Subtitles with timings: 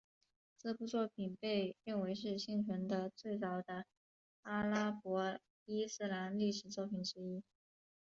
[0.57, 3.85] 这部作品被认为是幸存的最早的
[4.41, 7.43] 阿拉伯伊斯兰历史作品之一。